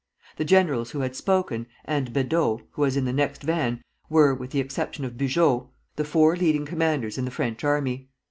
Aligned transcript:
The 0.37 0.45
generals 0.45 0.89
who 0.89 1.01
had 1.01 1.15
spoken, 1.15 1.67
and 1.85 2.11
Bedeau, 2.11 2.61
who 2.71 2.81
was 2.81 2.97
in 2.97 3.05
the 3.05 3.13
next 3.13 3.43
van, 3.43 3.83
were, 4.09 4.33
with 4.33 4.49
the 4.49 4.59
exception 4.59 5.05
of 5.05 5.15
Bugeaud, 5.15 5.69
the 5.95 6.03
four 6.03 6.35
leading 6.35 6.65
commanders 6.65 7.19
in 7.19 7.25
the 7.25 7.29
French 7.29 7.63
army. 7.63 8.09